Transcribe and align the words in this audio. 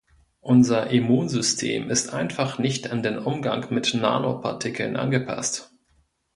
Unser 0.39 0.89
Immunsystem 0.89 1.91
ist 1.91 2.11
einfach 2.11 2.57
nicht 2.57 2.89
an 2.89 3.03
den 3.03 3.19
Umgang 3.19 3.71
mit 3.71 3.93
Nanopartikeln 3.93 4.97
angepasst. 4.97 5.73